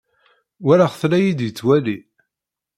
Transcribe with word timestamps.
Walaɣ-t 0.65 1.01
la 1.09 1.17
iyi-d-yettwali. 1.19 1.97